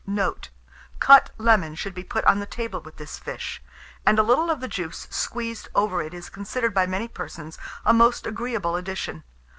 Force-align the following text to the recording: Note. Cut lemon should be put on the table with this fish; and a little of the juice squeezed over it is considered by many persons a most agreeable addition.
Note. 0.07 0.49
Cut 0.99 1.29
lemon 1.37 1.75
should 1.75 1.93
be 1.93 2.03
put 2.03 2.25
on 2.25 2.39
the 2.39 2.47
table 2.47 2.81
with 2.81 2.95
this 2.97 3.19
fish; 3.19 3.61
and 4.03 4.17
a 4.17 4.23
little 4.23 4.49
of 4.49 4.59
the 4.59 4.67
juice 4.67 5.05
squeezed 5.11 5.69
over 5.75 6.01
it 6.01 6.11
is 6.11 6.27
considered 6.27 6.73
by 6.73 6.87
many 6.87 7.07
persons 7.07 7.59
a 7.85 7.93
most 7.93 8.25
agreeable 8.25 8.75
addition. 8.75 9.23